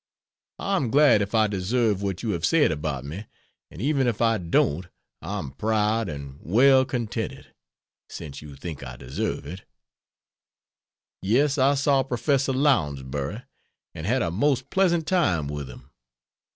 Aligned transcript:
I 0.57 0.77
am 0.77 0.89
glad 0.89 1.21
if 1.21 1.35
I 1.35 1.45
deserve 1.45 2.01
what 2.01 2.23
you 2.23 2.31
have 2.31 2.43
said 2.43 2.71
about 2.71 3.03
me: 3.05 3.27
and 3.69 3.79
even 3.79 4.07
if 4.07 4.19
I 4.19 4.39
don't 4.39 4.87
I 5.21 5.37
am 5.37 5.51
proud 5.51 6.09
and 6.09 6.39
well 6.41 6.85
contented, 6.85 7.53
since 8.09 8.41
you 8.41 8.55
think 8.55 8.83
I 8.83 8.95
deserve 8.95 9.45
it. 9.45 9.61
Yes, 11.21 11.59
I 11.59 11.75
saw 11.75 12.01
Prof. 12.01 12.47
Lounsbury, 12.47 13.43
and 13.93 14.07
had 14.07 14.23
a 14.23 14.31
most 14.31 14.71
pleasant 14.71 15.05
time 15.05 15.47
with 15.47 15.69
him. 15.69 15.91